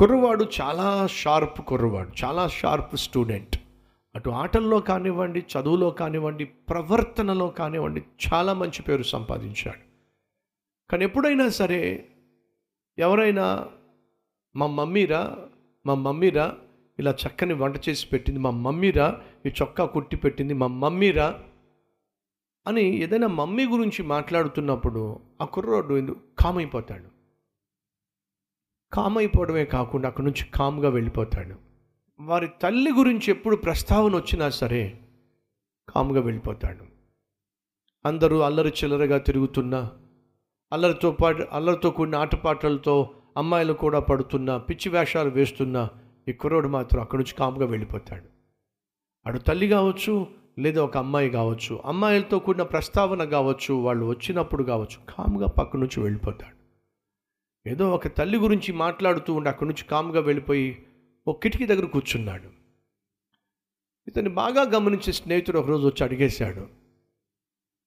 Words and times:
కుర్రవాడు 0.00 0.46
చాలా 0.60 1.06
షార్ప్ 1.06 1.60
కుర్రవాడు 1.60 2.24
చాలా 2.24 2.48
షార్ప్ 2.48 2.96
స్టూడెంట్. 2.96 3.56
అటు 4.14 4.30
ఆటల్లో 4.30 4.80
కానివ్వండి 4.80 5.40
చదువులో 5.40 5.90
కానివ్వండి 5.90 6.44
ప్రవర్తనలో 6.44 7.48
కానివ్వండి 7.48 8.02
చాలా 8.26 8.52
మంచి 8.52 8.82
పేరు 8.82 9.02
సంపాదించాడు. 9.02 9.82
కానీ 10.90 11.04
ఎప్పుడైనా 11.04 11.48
సరే 11.48 12.08
ఎవరైనా 12.98 13.68
మా 14.56 14.66
మమ్మీరా 14.66 15.36
మా 15.86 15.94
మమ్మీరా 15.94 16.54
ఇలా 16.98 17.10
చక్కని 17.10 17.54
వంట 17.54 17.76
చేసి 17.88 18.06
పెట్టింది 18.06 18.40
మా 18.40 18.50
మమ్మీరా 18.50 19.20
ఈ 19.46 19.48
చొక్కా 19.48 19.84
కుట్టి 19.84 20.16
పెట్టింది 20.16 20.54
మా 20.54 20.66
మమ్మీరా 20.66 21.40
అని 22.66 22.96
ఏదైనా 22.96 23.26
మమ్మీ 23.26 23.66
గురించి 23.66 24.02
మాట్లాడుతున్నప్పుడు 24.02 25.20
ఆ 25.40 25.44
కుర్రోడు 25.44 25.94
ఎందుకు 25.94 26.20
కామ్ 28.92 29.18
అయిపోవడమే 29.18 29.64
కాకుండా 29.64 30.08
అక్కడి 30.08 30.26
నుంచి 30.26 30.44
కామ్గా 30.54 30.88
వెళ్ళిపోతాడు. 30.88 31.54
వారి 32.20 32.48
తల్లి 32.62 32.92
గురించి 32.92 33.30
ఎప్పుడు 33.30 33.56
ప్రస్తావన 33.56 34.16
వచ్చినా 34.16 34.50
సరే 34.50 34.98
కామ్గా 35.88 36.20
వెళ్ళిపోతాడు. 36.20 36.84
అందరూ 38.06 38.38
అల్లరి 38.38 38.68
చిల్లరగా 38.68 39.18
తిరుగుతున్నా 39.18 39.90
అల్లరితో 40.72 41.10
పాటు 41.12 41.46
అల్లరితో 41.52 41.90
కూడిన 41.90 42.14
ఆటపాటలతో 42.14 43.10
అమ్మాయిలు 43.36 43.72
కూడా 43.72 44.00
పడుతున్నా 44.00 44.58
పిచ్చి 44.58 44.88
వేషాలు 44.92 45.30
వేస్తున్నా 45.30 45.90
ఈ 46.28 46.32
కుర్రోడు 46.32 46.68
మాత్రం 46.68 47.00
అక్కడి 47.00 47.22
నుంచి 47.22 47.34
కామ్గా 47.34 47.66
వెళ్ళిపోతాడు. 47.66 48.28
అడు 49.26 49.38
తల్లి 49.38 49.68
కావచ్చు 49.68 50.26
లేదా 50.58 50.84
ఒక 50.84 50.96
అమ్మాయి 50.96 51.30
కావచ్చు 51.30 51.80
అమ్మాయిలతో 51.84 52.38
కూడిన 52.38 52.62
ప్రస్తావన 52.62 53.24
కావచ్చు 53.24 53.74
వాళ్ళు 53.74 54.06
వచ్చినప్పుడు 54.06 54.62
కావచ్చు 54.62 54.98
కామ్గా 55.08 55.46
పక్క 55.46 55.76
నుంచి 55.76 56.00
వెళ్ళిపోతాడు. 56.00 56.59
ఏదో 57.66 57.94
ఒక 57.94 58.06
తల్లి 58.06 58.38
గురించి 58.38 58.72
మాట్లాడుతూ 58.72 59.34
ఉండి 59.34 59.48
అక్కడి 59.48 59.70
నుంచి 59.70 59.84
కామ్గా 59.84 60.20
వెళ్ళిపోయి 60.20 60.86
ఒక 61.28 61.42
కిటికీ 61.42 61.66
దగ్గర 61.66 61.84
కూర్చున్నాడు. 61.84 62.48
ఇతన్ని 64.08 64.30
బాగా 64.30 64.62
గమనించే 64.62 65.12
స్నేహితుడు 65.12 65.58
ఒకరోజు 65.58 65.86
వచ్చి 65.86 66.04
అడిగేశాడు 66.04 66.68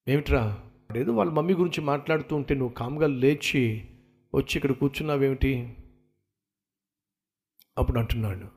ఏమిట్రా? 0.07 0.61
ఏదో 0.95 1.13
వాళ్ళ 1.13 1.31
మమ్మీ 1.31 1.53
గురించి 1.53 1.81
మాట్లాడుతూ 1.81 2.35
ఉంటే 2.35 2.55
నువ్వు 2.55 2.73
కామ్గా 2.73 3.07
లేచి 3.07 3.89
వచ్చి 4.35 4.51
ఇక్కడ 4.55 4.71
కూర్చున్నావేమిటి? 4.71 5.77
అప్పుడు 7.77 7.99
అంటున్నాడు 7.99 8.47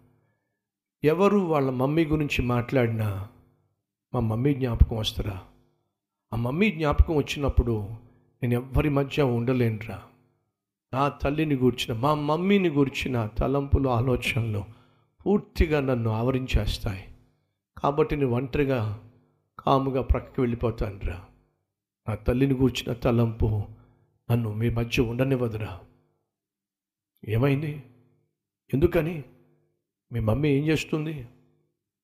ఎవరు 1.05 1.39
వాళ్ళ 1.39 1.71
మమ్మీ 1.71 2.05
గురించి 2.05 2.43
మాట్లాడినా 2.43 3.29
మా 4.15 4.21
మమ్మీ 4.21 4.55
జ్ఞాపకం 4.55 4.97
వస్తారా 4.97 5.45
ఆ 6.33 6.37
మమ్మీ 6.37 6.71
జ్ఞాపకం 6.71 7.17
వచ్చినప్పుడు 7.17 7.89
నేను 8.43 8.55
ఎవ్వరి 8.55 8.89
మధ్య 8.89 9.23
ఉండలేనురా. 9.23 10.03
నా 10.95 11.09
తల్లిని 11.09 11.55
గూర్చిన 11.55 11.99
మా 11.99 12.15
మమ్మీని 12.15 12.69
గూర్చిన 12.69 13.27
తలంపులు 13.27 13.89
ఆలోచనలు 13.89 14.65
పూర్తిగా 15.27 15.81
నన్ను 15.81 16.11
ఆవరించేస్తాయి. 16.11 17.15
కాబట్టి 17.79 18.17
నేను 18.17 18.29
ఒంటరిగా 18.29 19.11
కాముగా 19.59 20.03
ప్రక్కకి 20.03 20.41
వెళ్ళిపోతానురా. 20.41 21.25
నా 22.09 22.15
తల్లిని 22.15 22.55
గూర్చిన 22.55 22.93
తలంపు 22.93 23.63
నన్ను 24.31 24.53
మీ 24.53 24.71
మధ్య 24.71 25.03
ఉండనివ్వదురా. 25.03 25.81
ఏమైంది? 27.29 27.83
ఎందుకని? 28.75 29.25
మీ 30.13 30.21
మమ్మీ 30.21 30.49
ఏం 30.49 30.67
చేస్తుంది? 30.67 31.29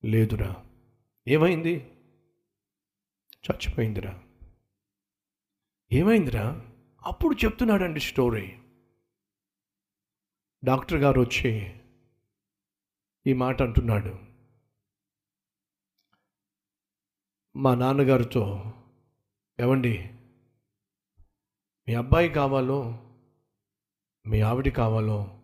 లేదురా. 0.04 0.56
ఏమైంది? 1.28 1.90
చచ్చిపోయిందిరా. 3.32 4.18
ఏమైందిరా? 5.92 6.62
అప్పుడు 7.06 7.44
చెప్తున్నాడండి 7.44 8.00
స్టోరీ. 8.00 8.52
డాక్టర్ 10.64 10.98
గారు 10.98 11.20
వచ్చి 11.20 11.80
ఈ 13.26 13.32
మాట 13.32 13.62
అంటున్నాడు. 13.62 14.18
మా 17.56 17.74
నాన్నగారితో 17.74 18.72
ఏమండి 19.60 20.10
మీ 21.88 21.94
అబ్బాయి 21.94 22.28
కావాలో 22.28 22.98
మీ 24.26 24.40
ఆవిడ 24.40 24.68
కావాలో 24.68 25.40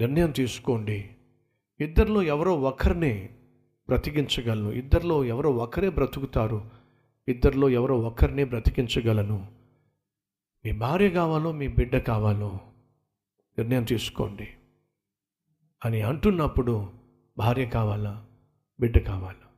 నిర్ణయం 0.00 0.30
తీసుకోండి. 0.30 1.16
ఇద్దరిలో 1.80 2.22
ఎవరో 2.22 2.60
ఒకరిని 2.60 3.26
బ్రతికించగలను. 3.88 4.68
ఇద్దరిలో 4.68 5.24
ఎవరో 5.24 5.50
ఒకరే 5.50 5.90
బ్రతుకుతారు. 5.90 6.70
ఇద్దరిలో 7.28 7.68
ఎవరో 7.68 7.98
ఒకరినే 7.98 8.44
బ్రతికించగలను. 8.44 9.52
మీ 10.64 10.72
భార్య 10.72 11.10
కావాలో 11.10 11.52
మీ 11.52 11.68
బిడ్డ 11.68 11.96
కావాలో 11.96 12.67
నిర్ణయం 13.58 13.84
తీసుకోండి 13.84 14.54
అని 15.84 16.02
అంటున్నప్పుడు 16.02 16.92
భార్య 17.38 17.66
కావాలా? 17.66 18.26
బిడ్డ 18.80 18.98
కావాలా? 18.98 19.48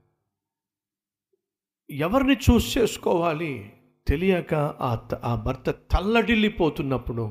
ఎవరిని 1.90 2.32
చూస్ 2.32 2.78
చేసుకోవాలి? 2.78 3.72
తెలియక 4.06 4.54
ఆ 4.54 5.08
ఆ 5.24 5.34
భర్త 5.34 5.70
తల్లడిల్లిపోతున్నప్పుడు 5.70 7.22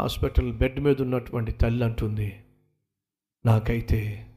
హాస్పిటల్ 0.00 0.52
బెడ్ 0.52 0.80
మీద 0.80 1.02
ఉన్నటువంటి 1.02 1.52
తల్లి 1.52 1.84
అంటుంది 1.84 2.44
నాకైతే 3.46 4.32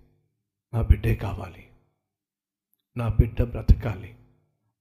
నా 0.74 0.82
బిడ్డే 0.82 1.16
కావాలి. 1.16 1.70
నా 2.98 3.08
బిడ్డ 3.08 3.42
బ్రతకాలి 3.42 4.18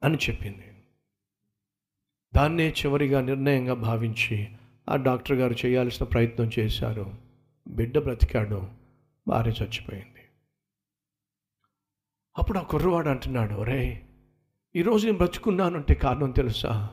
అని 0.03 0.17
చెప్పింది. 0.17 0.85
దాన్నే 2.35 2.71
చివరిగా 2.71 3.21
నిర్ణయంగా 3.21 3.75
భావించి 3.75 4.57
ఆ 4.89 4.97
డాక్టర్ 4.97 5.37
గారు 5.37 5.55
చేయాల్సిన 5.67 6.07
ప్రయత్నం 6.07 6.51
చేశారు. 6.59 7.15
బిడ్డ 7.69 7.99
బ్రతికాడు. 7.99 8.63
భార్య 9.29 9.51
చచ్చిపోయింది. 9.51 10.09
అప్పుడు 12.39 12.59
ఆ 12.59 12.63
కుర్రవాడు 12.63 13.09
అంటున్నాడు 13.09 13.63
రే 13.63 14.03
ఈరోజు 14.77 15.07
నేను 15.07 15.19
బ్రతుకున్నానంటే 15.19 15.95
కారణం 15.95 16.31
తెలుసా? 16.31 16.91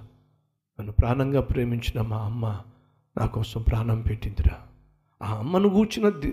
నన్ను 0.80 0.92
ప్రాణంగా 0.92 1.42
ప్రేమించిన 1.42 2.02
మా 2.02 2.26
అమ్మ 2.26 2.62
నా 3.18 3.26
కోసం 3.26 3.62
ప్రాణం 3.62 4.02
పెట్టిందిరా. 4.02 4.68
ఆ 5.22 5.36
అమ్మను 5.36 5.70
కూర్చిన 5.70 6.32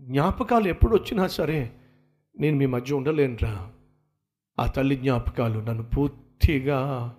జ్ఞాపకాలు 0.00 0.68
ఎప్పుడు 0.68 0.96
వచ్చినా 0.96 1.26
సరే 1.26 1.72
నేను 2.38 2.56
మీ 2.56 2.66
మధ్య 2.66 2.94
ఉండలేనురా. 2.94 3.72
ఆ 4.60 4.66
తల్లి 4.66 4.96
జ్ఞాపకాలు 4.96 5.58
నన్ను 5.58 5.82
పూర్తిగా 5.82 7.14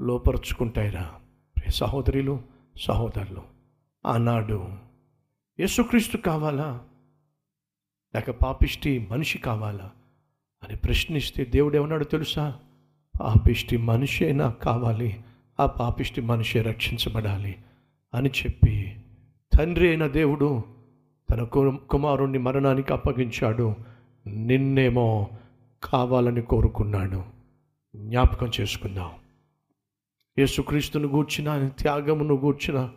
లోపరుచుకుంటాయిరా. 0.00 1.20
సహోదరిలో 1.68 1.70
సహోదరులు 1.70 2.59
సహోదరులు 2.78 3.42
ఆనాడు 4.06 4.72
యేసుక్రీస్తు 5.60 6.16
కావాలా? 6.16 6.80
లేక 8.14 8.30
పాపిష్టి 8.30 9.08
మనిషి 9.10 9.38
కావాలా? 9.38 9.90
అని 10.68 10.76
ప్రశ్నిస్తే 10.76 11.44
దేవుడు 11.44 11.76
ఏమన్నాడు 11.76 12.04
తెలుసా? 12.04 12.58
పాపిష్టి 13.20 13.76
మనిషి 13.76 14.24
అయినా 14.24 14.50
కావాలి? 14.50 15.20
ఆ 15.60 15.66
పాపిష్టి 15.66 16.20
మనిషే 16.20 16.62
రక్షించబడాలి 16.62 17.56
అని 18.14 18.30
చెప్పి 18.30 18.96
తండ్రి 19.58 19.88
అయిన 19.88 20.06
దేవుడు 20.06 20.62
తన 21.30 21.42
కుమారుణ్ణి 21.90 22.38
మరణానికి 22.38 22.92
అప్పగించాడు. 22.92 23.74
నిన్నేమో 24.26 25.28
కావాలని 25.82 26.42
కోరుకున్నాడు. 26.42 27.24
జ్ఞాపకం 27.96 28.50
చేసుకుందాం. 28.60 29.10
యేసుక్రీస్తును 30.40 31.08
గూర్చిన 31.08 31.48
ఆయన 31.48 31.68
త్యాగమును 31.68 32.34
గూర్చిన 32.34 32.90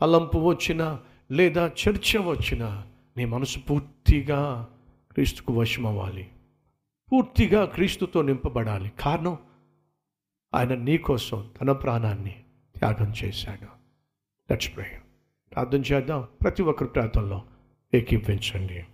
తలంపు 0.00 0.38
వచ్చిన 0.38 0.98
లేదా 1.32 1.66
చర్చ 1.66 2.18
వచ్చిన 2.18 2.82
నీ 3.16 3.24
మనసు 3.24 3.58
పూర్తిగా 3.58 4.68
క్రీస్తుకు 5.12 5.52
వశమవ్వాలి. 5.52 6.28
పూర్తిగా 7.12 7.64
క్రీస్తుతో 7.64 8.22
నింపబడాలి. 8.22 8.92
కారణం 9.00 9.38
ఆయన 10.54 10.74
నీ 10.74 10.98
కోసం 10.98 11.50
తన 11.60 11.72
ప్రాణాన్ని 11.72 12.36
త్యాగం 12.78 13.12
చేశాడు. 13.24 13.66
లెట్స్ 14.50 14.76
ప్రార్థన 15.52 15.80
చేద్దాం. 15.80 16.28
ప్రతి 16.42 16.62
ఒక్కరి 16.62 16.88
ప్రార్థనలో 16.88 17.42
ఏకీపించండి 17.94 18.84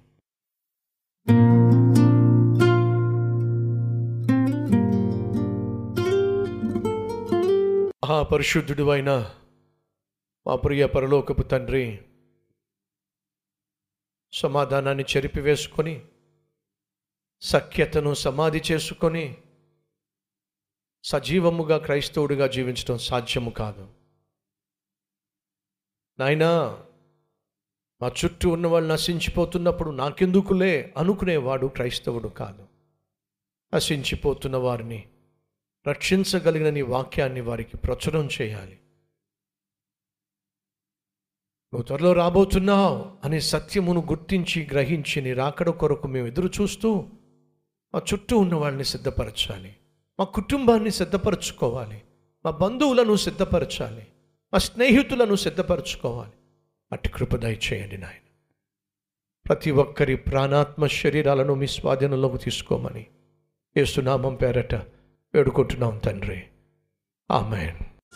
మహాపరిశుద్ధుడు 8.05 8.91
అయిన 8.91 9.35
మా 10.47 10.57
ప్రియ 10.57 10.87
పరలోకపు 10.87 11.43
తండ్రి 11.43 12.03
సమాధానాన్ని 14.33 15.05
చెరిపివేసుకొని 15.17 16.07
సఖ్యతను 17.41 18.15
సమాధి 18.15 18.63
చేసుకొని 18.73 19.37
సజీవముగా 21.05 21.79
క్రైస్తవుడిగా 21.79 22.47
జీవించడం 22.47 22.99
సాధ్యము 22.99 23.51
కాదు. 23.51 23.89
నాయనా 26.19 26.83
మా 28.03 28.13
చుట్టూ 28.25 28.51
ఉన్న 28.51 28.67
వాళ్ళు 28.67 28.93
నశించిపోతున్నప్పుడు 28.93 29.91
నాకెందుకులే 29.91 30.95
అనుకునేవాడు 30.97 31.67
క్రైస్తవుడు 31.67 32.29
కాదు. 32.29 32.69
నశించిపోతున్న 33.75 34.57
వారిని 34.57 35.11
రక్షించగలిగిన 35.89 36.71
నీ 36.71 36.83
వాక్యాన్ని 36.83 37.41
వారికి 37.41 37.77
ప్రచురం 37.77 38.29
చేయాలి. 38.43 38.79
నువ్వు 41.75 41.83
త్వరలో 41.83 42.13
రాబోతున్నావు 42.13 43.13
అనే 43.25 43.41
సత్యమును 43.41 44.01
గుర్తించి 44.01 44.69
గ్రహించి 44.73 45.23
నీ 45.23 45.33
రాకడ 45.33 45.71
కొరకు 45.71 46.09
మేము 46.09 46.27
ఎదురు 46.27 46.51
చూస్తూ 46.61 47.07
మా 47.95 48.03
చుట్టూ 48.15 48.39
ఉన్న 48.39 48.55
వాళ్ళని 48.55 48.85
సిద్ధపరచాలి. 48.85 49.77
మా 50.19 50.25
కుటుంబాన్ని 50.25 50.91
సిద్ధపరచుకోవాలి. 50.91 52.03
మా 52.45 52.51
బంధువులను 52.51 53.17
సిద్ధపరచాలి. 53.17 54.07
మా 54.53 54.59
స్నేహితులను 54.59 55.35
సిద్ధపరచుకోవాలి. 55.35 56.33
అట్టి 56.93 57.09
కృపదయ 57.09 57.55
చేయండి 57.55 57.99
నాయన. 57.99 58.27
ప్రతి 59.49 59.71
ఒక్కరి 59.71 60.17
ప్రాణాత్మ 60.17 60.87
శరీరాలను 60.87 61.55
మీ 61.55 61.67
స్వాధీనంలోకి 61.67 62.45
తీసుకోమని 62.45 63.07
ఏసునామం 63.77 64.35
పేరట 64.35 65.00
వేడుకుంటున్నాం 65.35 65.99
తండ్రి. 65.99 66.43
ఆమెన్. 67.31 67.90